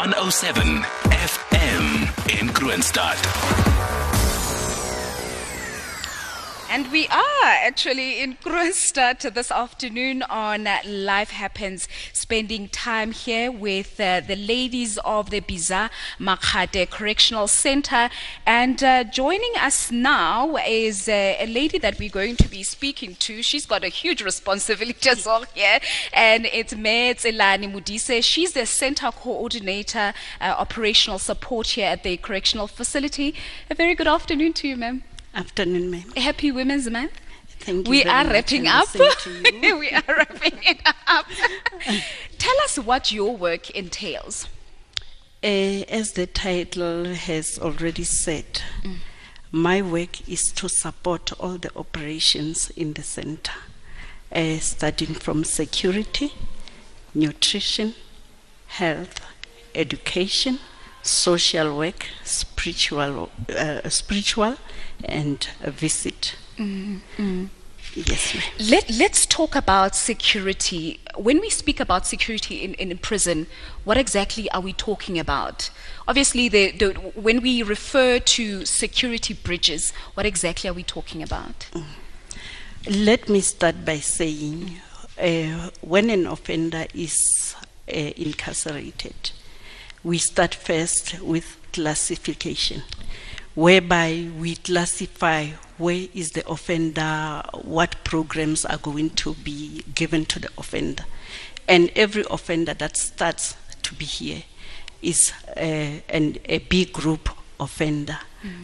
107 0.00 0.82
FM 1.10 2.08
in 2.40 2.52
Kroonstad. 2.54 3.18
And 6.72 6.92
we 6.92 7.08
are 7.08 7.42
actually 7.42 8.20
in 8.20 8.36
Kroonstad 8.36 9.34
this 9.34 9.50
afternoon 9.50 10.22
on 10.22 10.68
Life 10.86 11.30
Happens, 11.30 11.88
spending 12.12 12.68
time 12.68 13.10
here 13.10 13.50
with 13.50 13.98
uh, 13.98 14.20
the 14.20 14.36
ladies 14.36 14.96
of 14.98 15.30
the 15.30 15.40
Bizzah 15.40 15.90
Makhate 16.20 16.88
Correctional 16.88 17.48
Center. 17.48 18.08
And 18.46 18.80
uh, 18.84 19.02
joining 19.02 19.52
us 19.56 19.90
now 19.90 20.58
is 20.58 21.08
uh, 21.08 21.34
a 21.40 21.46
lady 21.46 21.78
that 21.78 21.98
we're 21.98 22.08
going 22.08 22.36
to 22.36 22.48
be 22.48 22.62
speaking 22.62 23.16
to. 23.16 23.42
She's 23.42 23.66
got 23.66 23.82
a 23.82 23.88
huge 23.88 24.22
responsibility 24.22 25.10
as 25.10 25.26
well 25.26 25.44
here, 25.52 25.80
and 26.12 26.46
it's 26.46 26.72
Mrs 26.72 27.32
Tselane 27.32 27.72
Modise. 27.72 28.22
She's 28.22 28.52
the 28.52 28.64
center 28.64 29.10
coordinator, 29.10 30.14
uh, 30.40 30.54
operational 30.56 31.18
support 31.18 31.66
here 31.66 31.88
at 31.88 32.04
the 32.04 32.16
correctional 32.18 32.68
facility. 32.68 33.34
A 33.68 33.74
very 33.74 33.96
good 33.96 34.06
afternoon 34.06 34.52
to 34.52 34.68
you, 34.68 34.76
ma'am. 34.76 35.02
Afternoon, 35.34 35.90
ma'am. 35.90 36.12
Happy 36.16 36.50
Women's 36.50 36.88
Month. 36.90 37.12
Thank 37.60 37.86
you. 37.86 37.90
We 37.90 38.04
are 38.04 38.24
wrapping 38.26 38.66
up. 38.66 38.88
the 38.92 39.10
same 39.12 39.44
to 39.44 39.56
you. 39.66 39.78
we 39.78 39.90
are 39.90 40.02
wrapping 40.08 40.58
it 40.62 40.80
up. 41.06 41.26
Tell 42.38 42.56
us 42.64 42.78
what 42.78 43.12
your 43.12 43.36
work 43.36 43.70
entails. 43.70 44.48
Uh, 45.42 45.84
as 45.88 46.12
the 46.12 46.26
title 46.26 47.04
has 47.14 47.58
already 47.58 48.04
said, 48.04 48.62
my 49.52 49.80
work 49.82 50.28
is 50.28 50.52
to 50.52 50.68
support 50.68 51.32
all 51.40 51.58
the 51.58 51.70
operations 51.76 52.70
in 52.70 52.92
the 52.94 53.02
center, 53.02 53.52
uh, 54.32 54.58
starting 54.58 55.14
from 55.14 55.44
security, 55.44 56.32
nutrition, 57.14 57.94
health, 58.66 59.20
education, 59.74 60.58
social 61.02 61.76
work, 61.76 62.06
spiritual, 62.24 63.30
uh, 63.56 63.88
spiritual, 63.88 64.56
and 65.04 65.48
a 65.62 65.70
visit. 65.70 66.36
Yes, 67.94 68.34
ma'am. 68.34 68.44
Let, 68.70 68.90
let's 68.90 69.26
talk 69.26 69.56
about 69.56 69.96
security. 69.96 71.00
When 71.16 71.40
we 71.40 71.50
speak 71.50 71.80
about 71.80 72.06
security 72.06 72.62
in, 72.62 72.74
in 72.74 72.96
prison, 72.98 73.46
what 73.84 73.96
exactly 73.96 74.48
are 74.52 74.60
we 74.60 74.72
talking 74.72 75.18
about? 75.18 75.70
Obviously, 76.06 76.48
the, 76.48 76.70
the, 76.70 76.90
when 77.14 77.42
we 77.42 77.62
refer 77.62 78.20
to 78.20 78.64
security 78.64 79.34
bridges, 79.34 79.92
what 80.14 80.24
exactly 80.24 80.70
are 80.70 80.72
we 80.72 80.84
talking 80.84 81.22
about? 81.22 81.68
Let 82.88 83.28
me 83.28 83.40
start 83.40 83.84
by 83.84 83.98
saying 83.98 84.76
uh, 85.20 85.70
when 85.80 86.10
an 86.10 86.26
offender 86.26 86.86
is 86.94 87.56
uh, 87.88 87.92
incarcerated, 88.16 89.32
we 90.02 90.18
start 90.18 90.54
first 90.54 91.20
with 91.20 91.56
classification, 91.72 92.82
whereby 93.54 94.28
we 94.38 94.56
classify 94.56 95.48
where 95.78 96.08
is 96.14 96.32
the 96.32 96.46
offender, 96.48 97.42
what 97.62 98.02
programs 98.04 98.64
are 98.64 98.78
going 98.78 99.10
to 99.10 99.34
be 99.34 99.82
given 99.94 100.24
to 100.26 100.38
the 100.38 100.48
offender. 100.58 101.04
And 101.68 101.90
every 101.94 102.24
offender 102.30 102.74
that 102.74 102.96
starts 102.96 103.56
to 103.82 103.94
be 103.94 104.04
here 104.04 104.42
is 105.02 105.32
uh, 105.56 106.00
an, 106.08 106.38
a 106.44 106.58
B 106.58 106.84
group 106.86 107.30
offender, 107.58 108.18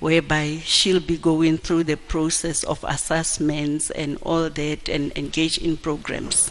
whereby 0.00 0.58
she'll 0.64 1.00
be 1.00 1.16
going 1.16 1.58
through 1.58 1.84
the 1.84 1.96
process 1.96 2.64
of 2.64 2.84
assessments 2.84 3.90
and 3.90 4.18
all 4.22 4.50
that 4.50 4.88
and 4.88 5.16
engage 5.16 5.58
in 5.58 5.76
programs. 5.76 6.50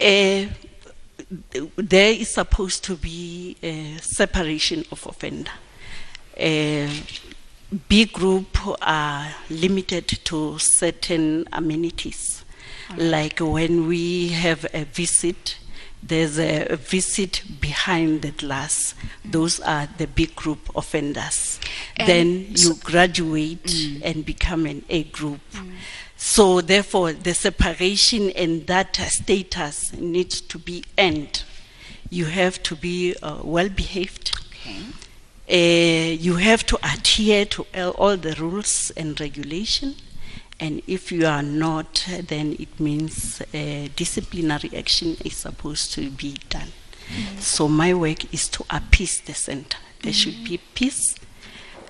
Uh, 0.00 0.46
there 1.76 2.12
is 2.12 2.28
supposed 2.28 2.84
to 2.84 2.96
be 2.96 3.56
a 3.62 3.98
separation 3.98 4.84
of 4.90 5.06
offender. 5.06 5.50
Uh, 6.38 6.88
B 7.88 8.04
group 8.06 8.58
are 8.82 9.28
limited 9.48 10.08
to 10.08 10.58
certain 10.58 11.46
amenities, 11.52 12.44
like 12.96 13.38
when 13.38 13.86
we 13.86 14.28
have 14.28 14.66
a 14.74 14.84
visit. 14.84 15.56
There's 16.02 16.38
a, 16.38 16.66
a 16.70 16.76
visit 16.76 17.42
behind 17.60 18.22
the 18.22 18.30
glass. 18.30 18.94
Those 19.22 19.60
are 19.60 19.86
the 19.98 20.06
B 20.06 20.26
group 20.34 20.70
offenders. 20.74 21.60
And 21.96 22.08
then 22.08 22.46
you 22.56 22.74
graduate 22.82 23.70
and 24.02 24.24
become 24.24 24.64
an 24.64 24.82
A 24.88 25.04
group. 25.04 25.42
So 26.22 26.60
therefore, 26.60 27.14
the 27.14 27.32
separation 27.32 28.28
and 28.32 28.66
that 28.66 28.94
status 28.96 29.94
needs 29.94 30.42
to 30.42 30.58
be 30.58 30.84
end. 30.98 31.44
You 32.10 32.26
have 32.26 32.62
to 32.64 32.76
be 32.76 33.16
uh, 33.22 33.38
well 33.42 33.70
behaved. 33.70 34.38
Okay. 34.52 34.82
Uh, 35.48 36.12
you 36.20 36.36
have 36.36 36.66
to 36.66 36.78
adhere 36.82 37.46
to 37.46 37.64
all- 37.96 38.18
the 38.18 38.34
rules 38.38 38.92
and 38.98 39.18
regulation. 39.18 39.94
And 40.60 40.82
if 40.86 41.10
you 41.10 41.26
are 41.26 41.42
not, 41.42 42.06
then 42.28 42.54
it 42.60 42.78
means 42.78 43.40
uh, 43.40 43.88
disciplinary 43.96 44.70
action 44.76 45.16
is 45.24 45.38
supposed 45.38 45.94
to 45.94 46.10
be 46.10 46.36
done. 46.50 46.68
So 47.38 47.66
my 47.66 47.94
work 47.94 48.32
is 48.34 48.46
to 48.50 48.64
appease 48.68 49.22
the 49.22 49.32
center. 49.32 49.78
There 50.02 50.12
should 50.12 50.44
be 50.44 50.58
peace. 50.74 51.14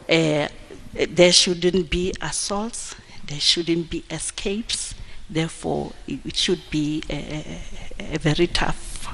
Uh, 0.08 0.46
there 0.94 1.32
shouldn't 1.32 1.90
be 1.90 2.14
assaults. 2.20 2.94
There 3.30 3.40
shouldn't 3.40 3.88
be 3.88 4.04
escapes. 4.10 4.94
Therefore, 5.28 5.92
it 6.06 6.36
should 6.36 6.62
be 6.70 7.02
a, 7.08 7.60
a, 7.98 8.14
a 8.16 8.18
very 8.18 8.48
tough 8.48 9.06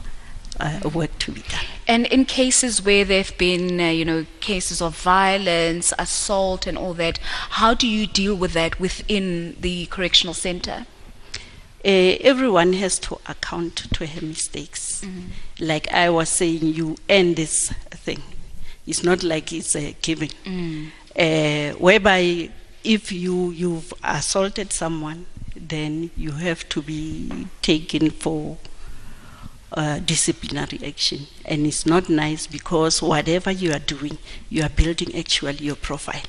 uh, 0.58 0.90
work 0.92 1.16
to 1.20 1.32
be 1.32 1.42
done. 1.42 1.66
And 1.86 2.06
in 2.06 2.24
cases 2.24 2.82
where 2.82 3.04
there 3.04 3.22
have 3.22 3.36
been, 3.38 3.78
uh, 3.80 3.90
you 3.90 4.04
know, 4.04 4.26
cases 4.40 4.80
of 4.82 4.96
violence, 4.96 5.92
assault, 5.98 6.66
and 6.66 6.76
all 6.76 6.94
that, 6.94 7.18
how 7.60 7.74
do 7.74 7.86
you 7.86 8.06
deal 8.06 8.34
with 8.34 8.52
that 8.54 8.80
within 8.80 9.56
the 9.60 9.86
correctional 9.86 10.34
center? 10.34 10.86
uh, 11.86 12.16
everyone 12.32 12.72
has 12.72 12.98
to 12.98 13.18
account 13.26 13.76
to 13.94 14.06
her 14.06 14.20
mistakes. 14.20 15.04
Like 15.60 15.92
I 15.92 16.10
was 16.10 16.28
saying, 16.28 16.62
you 16.64 16.96
end 17.08 17.36
this 17.36 17.70
thing. 17.90 18.22
It's 18.86 19.04
not 19.04 19.22
like 19.22 19.52
it's 19.52 19.76
a 19.76 19.94
given. 20.02 20.30
Uh, 21.16 21.76
whereby, 21.78 22.50
if 22.86 23.10
you 23.10 23.50
you've 23.50 23.92
assaulted 24.02 24.72
someone, 24.72 25.26
then 25.56 26.10
you 26.16 26.32
have 26.32 26.68
to 26.68 26.82
be 26.82 27.48
taken 27.60 28.10
for 28.10 28.58
uh, 29.72 29.98
disciplinary 29.98 30.80
action. 30.84 31.26
And 31.44 31.66
it's 31.66 31.84
not 31.84 32.08
nice 32.08 32.46
because 32.46 33.02
whatever 33.02 33.50
you 33.50 33.72
are 33.72 33.80
doing, 33.80 34.18
you 34.48 34.62
are 34.62 34.68
building 34.68 35.14
actually 35.16 35.64
your 35.64 35.76
profile. 35.76 36.22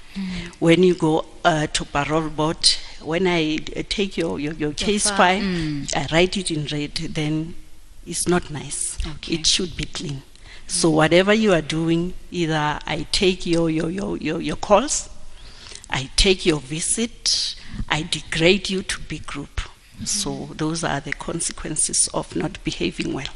When 0.59 0.83
you 0.83 0.95
go 0.95 1.25
uh, 1.45 1.67
to 1.67 1.85
parole 1.85 2.29
board, 2.29 2.67
when 3.01 3.27
I 3.27 3.59
uh, 3.75 3.83
take 3.87 4.17
your, 4.17 4.39
your, 4.39 4.53
your 4.53 4.73
case 4.73 5.09
file, 5.09 5.41
file, 5.41 5.85
I 5.95 6.07
write 6.11 6.35
it 6.37 6.49
in 6.51 6.65
red, 6.65 6.95
then 6.95 7.55
it's 8.05 8.27
not 8.27 8.49
nice. 8.49 8.97
Okay. 9.05 9.35
It 9.35 9.47
should 9.47 9.77
be 9.77 9.85
clean. 9.85 10.23
So 10.65 10.89
whatever 10.89 11.33
you 11.33 11.53
are 11.53 11.61
doing, 11.61 12.13
either 12.31 12.79
I 12.85 13.05
take 13.11 13.45
your, 13.45 13.69
your, 13.69 13.89
your, 13.89 14.17
your, 14.17 14.41
your 14.41 14.57
calls, 14.57 15.09
I 15.89 16.09
take 16.15 16.45
your 16.45 16.59
visit, 16.59 17.55
I 17.89 18.03
degrade 18.03 18.69
you 18.69 18.83
to 18.83 18.99
B 19.01 19.19
group. 19.19 19.61
So 20.05 20.49
those 20.55 20.83
are 20.83 20.99
the 20.99 21.13
consequences 21.13 22.07
of 22.13 22.35
not 22.35 22.63
behaving 22.63 23.13
well. 23.13 23.27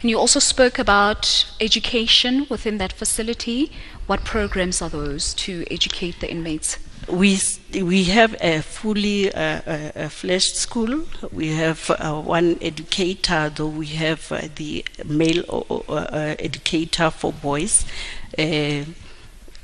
And 0.00 0.10
you 0.10 0.18
also 0.18 0.38
spoke 0.38 0.78
about 0.78 1.46
education 1.60 2.46
within 2.48 2.78
that 2.78 2.92
facility. 2.92 3.72
What 4.06 4.24
programs 4.24 4.80
are 4.80 4.88
those 4.88 5.34
to 5.34 5.64
educate 5.70 6.20
the 6.20 6.30
inmates? 6.30 6.78
We 7.08 7.38
we 7.82 8.04
have 8.04 8.34
a 8.40 8.62
fully 8.62 9.34
uh, 9.34 9.60
uh, 9.66 10.08
fledged 10.08 10.56
school. 10.56 11.04
We 11.32 11.48
have 11.48 11.90
uh, 11.90 12.20
one 12.20 12.56
educator, 12.62 13.50
though 13.54 13.68
we 13.68 13.86
have 13.86 14.32
uh, 14.32 14.48
the 14.54 14.86
male 15.04 15.44
uh, 15.48 15.92
uh, 15.92 16.34
educator 16.38 17.10
for 17.10 17.32
boys. 17.32 17.84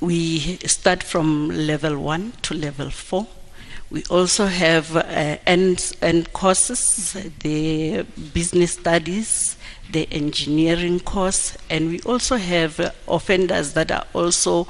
We 0.01 0.57
start 0.67 1.03
from 1.03 1.51
level 1.51 1.99
one 1.99 2.33
to 2.43 2.55
level 2.55 2.91
four. 2.91 3.27
We 3.91 4.05
also 4.09 4.47
have 4.47 4.97
uh, 4.97 5.03
end, 5.47 5.95
end 6.01 6.33
courses, 6.33 7.17
the 7.41 8.07
business 8.33 8.73
studies, 8.73 9.57
the 9.91 10.09
engineering 10.13 11.01
course, 11.01 11.59
and 11.69 11.91
we 11.91 12.01
also 12.03 12.37
have 12.37 12.79
uh, 12.81 12.93
offenders 13.09 13.73
that 13.75 13.91
are 13.91 14.07
also 14.15 14.69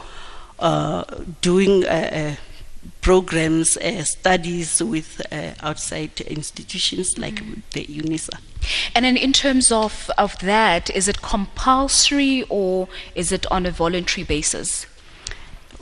uh, 0.58 1.04
doing 1.42 1.84
uh, 1.84 1.88
uh, 1.88 2.34
programs, 3.02 3.76
uh, 3.76 4.02
studies 4.04 4.82
with 4.82 5.20
uh, 5.30 5.52
outside 5.60 6.20
institutions 6.22 7.18
like 7.18 7.42
the 7.72 7.84
UNISA. 7.84 8.40
And 8.94 9.04
then, 9.04 9.16
in 9.16 9.32
terms 9.32 9.70
of, 9.70 10.10
of 10.18 10.38
that, 10.40 10.90
is 10.90 11.08
it 11.08 11.22
compulsory 11.22 12.44
or 12.48 12.88
is 13.14 13.32
it 13.32 13.46
on 13.50 13.66
a 13.66 13.70
voluntary 13.70 14.24
basis? 14.24 14.86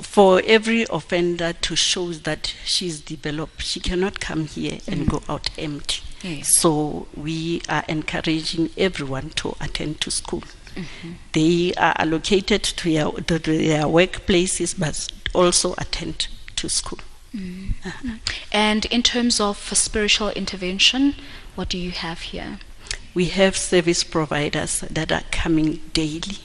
For 0.01 0.41
every 0.45 0.87
offender 0.91 1.53
to 1.53 1.77
show 1.77 2.13
that 2.13 2.55
she's 2.65 3.01
developed, 3.01 3.63
she 3.63 3.81
cannot 3.81 4.21
come 4.21 4.47
here 4.47 4.79
and 4.87 5.07
mm. 5.07 5.09
go 5.09 5.23
out 5.33 5.51
empty. 5.59 6.03
Yes. 6.23 6.59
So 6.59 7.07
we 7.17 7.63
are 7.69 7.85
encouraging 7.89 8.71
everyone 8.77 9.31
to 9.31 9.57
attend 9.61 10.01
to 10.03 10.11
school. 10.11 10.43
Mm-hmm. 10.75 11.13
They 11.33 11.75
are 11.75 11.95
allocated 11.97 12.63
to 12.63 12.93
their, 12.93 13.11
to 13.11 13.39
their 13.39 13.85
workplaces, 13.85 14.79
but 14.79 15.09
also 15.35 15.75
attend 15.79 16.29
to 16.57 16.69
school. 16.69 17.01
Mm-hmm. 17.35 18.15
And 18.53 18.85
in 18.87 19.03
terms 19.03 19.41
of 19.41 19.59
spiritual 19.59 20.31
intervention, 20.31 21.15
what 21.55 21.69
do 21.69 21.79
you 21.79 21.91
have 21.91 22.21
here? 22.21 22.59
We 23.15 23.27
have 23.27 23.57
service 23.57 24.05
providers 24.05 24.81
that 24.81 25.13
are 25.13 25.25
coming 25.31 25.81
daily. 25.93 26.39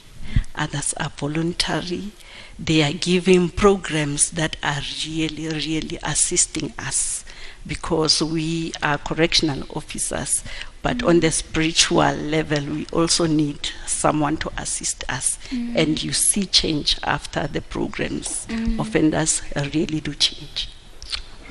Others 0.56 0.94
are 0.94 1.10
voluntary. 1.16 2.12
They 2.58 2.82
are 2.82 2.92
giving 2.92 3.48
programs 3.48 4.30
that 4.32 4.56
are 4.62 4.80
really, 5.06 5.48
really 5.48 5.98
assisting 6.02 6.72
us 6.78 7.24
because 7.66 8.22
we 8.22 8.72
are 8.82 8.98
correctional 8.98 9.64
officers. 9.74 10.44
But 10.82 11.02
on 11.02 11.20
the 11.20 11.30
spiritual 11.30 12.12
level, 12.12 12.62
we 12.66 12.86
also 12.92 13.26
need 13.26 13.70
someone 13.86 14.36
to 14.38 14.52
assist 14.58 15.02
us. 15.10 15.38
And 15.50 16.02
you 16.02 16.12
see 16.12 16.44
change 16.44 16.98
after 17.02 17.46
the 17.46 17.62
programs. 17.62 18.46
Offenders 18.78 19.42
uh, 19.56 19.68
really 19.74 20.00
do 20.00 20.14
change. 20.14 20.68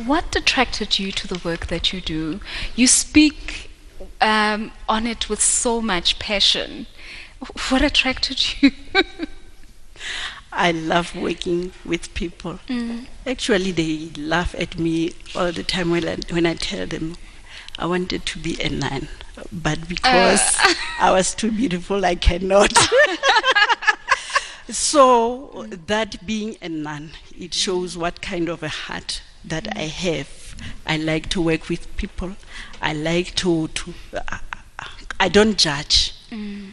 What 0.06 0.36
attracted 0.36 1.00
you 1.00 1.12
to 1.12 1.28
the 1.28 1.42
work 1.44 1.68
that 1.68 1.94
you 1.94 2.02
do? 2.02 2.40
You 2.76 2.88
speak 2.88 3.72
um, 4.22 4.72
on 4.88 5.08
it 5.08 5.30
with 5.30 5.42
so 5.42 5.82
much 5.82 6.20
passion. 6.20 6.88
What 7.70 7.82
attracted 7.82 8.62
you? 8.62 8.72
I 10.56 10.72
love 10.72 11.16
working 11.16 11.72
with 11.84 12.14
people. 12.14 12.60
Mm. 12.68 13.08
Actually, 13.26 13.72
they 13.72 14.10
laugh 14.22 14.54
at 14.58 14.78
me 14.78 15.14
all 15.36 15.52
the 15.52 15.64
time 15.64 15.90
when 15.90 16.08
I, 16.08 16.18
when 16.30 16.46
I 16.46 16.54
tell 16.54 16.86
them 16.86 17.16
I 17.78 17.88
wanted 17.88 18.26
to 18.28 18.38
be 18.40 18.62
a 18.62 18.70
nun, 18.70 19.08
but 19.52 19.80
uh. 19.80 19.86
because 19.88 20.58
I 21.00 21.12
was 21.12 21.34
too 21.34 21.52
beautiful, 21.52 22.06
I 22.06 22.16
cannot. 22.16 22.72
so, 24.70 25.66
that 25.88 26.26
being 26.26 26.56
a 26.62 26.70
nun, 26.70 27.12
it 27.38 27.54
shows 27.54 27.98
what 27.98 28.22
kind 28.22 28.48
of 28.48 28.62
a 28.62 28.70
heart 28.70 29.22
that 29.44 29.76
I 29.76 29.84
have. 29.88 30.56
I 30.86 30.98
like 30.98 31.30
to 31.30 31.42
work 31.42 31.68
with 31.68 31.98
people. 31.98 32.36
I 32.80 32.94
like 32.94 33.34
to, 33.36 33.70
to 33.70 33.94
uh, 34.14 34.38
uh, 34.78 34.86
I 35.20 35.30
don't 35.30 35.58
judge. 35.58 36.14
Mm. 36.30 36.72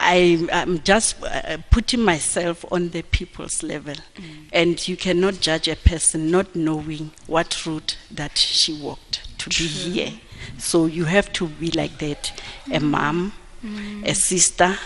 I, 0.00 0.46
am 0.50 0.80
just 0.82 1.22
uh, 1.22 1.58
putting 1.70 2.00
myself 2.00 2.64
on 2.72 2.90
the 2.90 3.02
people's 3.02 3.62
level. 3.62 3.94
Mm. 3.94 4.48
And 4.52 4.88
you 4.88 4.96
cannot 4.96 5.40
judge 5.40 5.68
a 5.68 5.76
person 5.76 6.30
not 6.30 6.56
knowing 6.56 7.12
what 7.26 7.66
route 7.66 7.96
that 8.10 8.38
she 8.38 8.72
walked 8.72 9.38
to 9.38 9.50
be 9.50 9.66
here. 9.66 10.12
So 10.58 10.86
you 10.86 11.04
have 11.04 11.32
to 11.34 11.48
be 11.48 11.70
like 11.70 11.98
that 11.98 12.32
a 12.66 12.80
mm. 12.80 12.82
mom, 12.82 13.32
mm. 13.64 14.06
a 14.06 14.14
sister, 14.14 14.78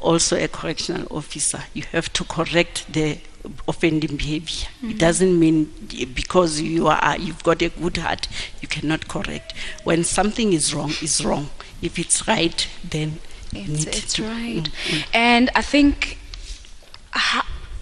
also 0.00 0.36
a 0.36 0.48
correctional 0.48 1.08
officer. 1.10 1.64
You 1.74 1.82
have 1.92 2.12
to 2.12 2.24
correct 2.24 2.92
the 2.92 3.18
offending 3.68 4.16
behavior. 4.16 4.68
It 4.82 4.86
mm-hmm. 4.86 4.98
doesn't 4.98 5.38
mean 5.38 5.72
because 6.14 6.60
you 6.60 6.86
are 6.86 7.18
you've 7.18 7.42
got 7.42 7.60
a 7.60 7.68
good 7.68 7.98
heart 7.98 8.28
you 8.60 8.68
cannot 8.68 9.08
correct. 9.08 9.52
When 9.84 10.04
something 10.04 10.52
is 10.52 10.74
wrong, 10.74 10.92
is 11.02 11.24
wrong. 11.24 11.50
If 11.82 11.98
it's 11.98 12.26
right, 12.26 12.66
then 12.88 13.20
It's, 13.54 13.84
it's 13.86 14.18
right. 14.18 14.68
And 15.12 15.50
I 15.54 15.62
think 15.62 16.18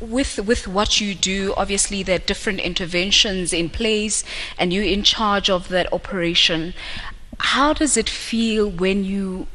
with 0.01 0.39
with 0.41 0.67
what 0.67 1.01
you 1.01 1.15
do, 1.15 1.55
obviously 1.57 2.03
there 2.03 2.17
are 2.17 2.27
different 2.27 2.61
interventions 2.61 3.53
in 3.53 3.71
place, 3.71 4.25
and 4.59 4.73
you're 4.73 4.85
in 4.85 5.03
charge 5.03 5.49
of 5.49 5.69
that 5.69 5.93
operation. 5.93 6.75
How 7.39 7.73
does 7.73 7.97
it 7.97 8.09
feel 8.09 8.69
when 8.69 9.05
you 9.05 9.47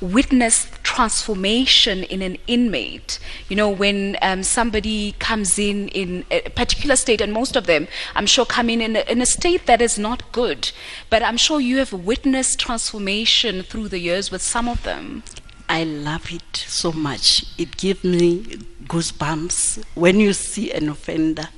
witness 0.00 0.68
transformation 0.82 2.02
in 2.02 2.22
an 2.22 2.36
inmate? 2.46 3.18
You 3.48 3.56
know, 3.56 3.70
when 3.70 4.16
um, 4.20 4.42
somebody 4.42 5.12
comes 5.18 5.58
in 5.58 5.88
in 5.88 6.24
a 6.30 6.40
particular 6.50 6.96
state, 6.96 7.20
and 7.20 7.32
most 7.32 7.54
of 7.56 7.66
them, 7.66 7.86
I'm 8.14 8.26
sure, 8.26 8.44
come 8.44 8.68
in 8.68 8.80
in 8.80 8.96
a, 8.96 9.00
in 9.10 9.20
a 9.20 9.26
state 9.26 9.66
that 9.66 9.80
is 9.80 9.98
not 9.98 10.30
good. 10.32 10.72
But 11.08 11.22
I'm 11.22 11.36
sure 11.36 11.60
you 11.60 11.78
have 11.78 11.92
witnessed 11.92 12.58
transformation 12.58 13.62
through 13.62 13.88
the 13.88 13.98
years 13.98 14.30
with 14.30 14.42
some 14.42 14.68
of 14.68 14.82
them. 14.82 15.22
I 15.72 15.84
love 15.84 16.30
it 16.30 16.54
so 16.54 16.92
much. 16.92 17.46
It 17.56 17.78
gives 17.78 18.04
me 18.04 18.42
goosebumps 18.84 19.82
when 19.94 20.20
you 20.20 20.34
see 20.34 20.70
an 20.70 20.90
offender 20.90 21.48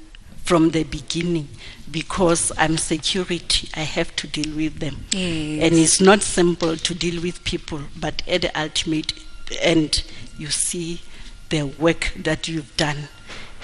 from 0.44 0.70
the 0.70 0.84
beginning 0.84 1.48
because 1.90 2.52
I'm 2.56 2.78
security. 2.78 3.68
I 3.74 3.80
have 3.80 4.14
to 4.14 4.28
deal 4.28 4.54
with 4.54 4.78
them. 4.78 5.06
Yes. 5.10 5.64
And 5.64 5.74
it's 5.74 6.00
not 6.00 6.22
simple 6.22 6.76
to 6.76 6.94
deal 6.94 7.20
with 7.20 7.42
people, 7.42 7.80
but 7.98 8.22
at 8.28 8.42
the 8.42 8.56
ultimate 8.56 9.14
end, 9.60 10.04
you 10.38 10.46
see 10.46 11.00
the 11.48 11.64
work 11.64 12.12
that 12.14 12.46
you've 12.46 12.76
done. 12.76 13.08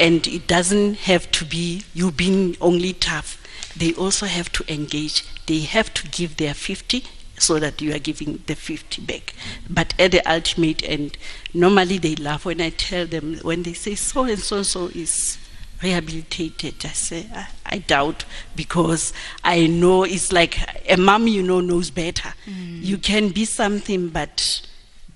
And 0.01 0.27
it 0.27 0.49
doesn't 0.49 0.97
have 0.97 1.31
to 1.31 1.45
be 1.45 1.85
you 1.95 2.11
being 2.11 2.57
only 2.61 2.95
tough. 2.95 3.41
They 3.77 3.95
also 3.95 4.27
have 4.27 4.51
to 4.55 4.65
engage. 4.73 5.25
They 5.47 5.61
have 5.61 5.95
to 5.95 6.09
give 6.09 6.39
their 6.39 6.55
50 6.55 7.05
so 7.41 7.59
that 7.59 7.81
you 7.81 7.95
are 7.95 7.99
giving 7.99 8.43
the 8.47 8.55
50 8.55 9.03
back. 9.03 9.35
But 9.69 9.95
at 9.99 10.13
the 10.13 10.31
ultimate 10.31 10.83
end, 10.85 11.17
normally 11.55 11.99
they 11.99 12.17
laugh 12.17 12.45
when 12.45 12.61
I 12.61 12.71
tell 12.71 13.07
them, 13.07 13.39
when 13.43 13.63
they 13.63 13.73
say 13.73 13.95
so 13.95 14.25
and 14.25 14.39
so 14.39 14.59
and 14.59 14.67
so 14.67 14.87
is 14.89 15.39
rehabilitated. 15.83 16.75
I 16.85 16.89
say, 16.89 17.27
I, 17.35 17.49
I 17.67 17.79
doubt 17.79 18.25
because 18.55 19.13
I 19.43 19.67
know 19.67 20.05
it's 20.05 20.33
like 20.33 20.59
a 20.89 20.97
mom 20.97 21.27
you 21.27 21.43
know 21.43 21.61
knows 21.61 21.91
better. 21.91 22.35
You 22.47 22.99
can 22.99 23.31
be 23.31 23.45
something, 23.45 24.09
but 24.09 24.67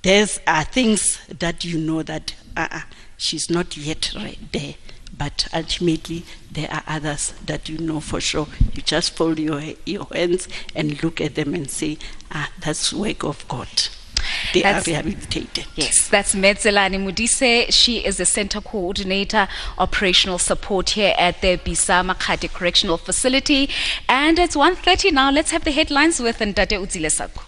there's 0.02 0.40
are 0.46 0.64
things 0.64 1.18
that 1.28 1.64
you 1.64 1.78
know 1.78 2.02
that 2.02 2.34
uh, 2.56 2.80
she's 3.16 3.50
not 3.50 3.76
yet 3.76 4.12
right 4.16 4.38
there. 4.52 4.74
But 5.16 5.48
ultimately, 5.54 6.24
there 6.50 6.70
are 6.70 6.82
others 6.86 7.34
that 7.46 7.68
you 7.68 7.78
know 7.78 8.00
for 8.00 8.20
sure. 8.20 8.48
You 8.72 8.82
just 8.82 9.16
fold 9.16 9.38
your, 9.38 9.62
your 9.86 10.06
hands 10.12 10.48
and 10.74 11.02
look 11.02 11.20
at 11.20 11.34
them 11.34 11.54
and 11.54 11.70
say, 11.70 11.98
ah, 12.30 12.50
that's 12.60 12.92
work 12.92 13.22
of 13.24 13.46
God. 13.48 13.68
They 14.52 14.62
That's- 14.62 14.86
are 14.86 14.90
rehabilitated. 14.90 15.66
Yes, 15.76 16.08
that's 16.08 16.34
Mrs 16.34 16.72
Tselane 16.72 16.98
Modise. 17.04 17.66
She 17.72 17.98
is 18.04 18.16
the 18.16 18.24
Center 18.24 18.60
Coordinator, 18.60 19.48
Operational 19.78 20.38
Support 20.38 20.90
here 20.90 21.14
at 21.18 21.40
the 21.40 21.58
Bizzah 21.58 22.08
Makhate 22.10 22.50
Correctional 22.52 22.96
Facility. 22.96 23.68
And 24.08 24.38
it's 24.38 24.56
1.30 24.56 25.12
now. 25.12 25.30
Let's 25.30 25.50
have 25.50 25.64
the 25.64 25.72
headlines 25.72 26.20
with 26.20 26.38
Ndate 26.38 26.78
Udzile 26.78 27.10
Sakho. 27.10 27.42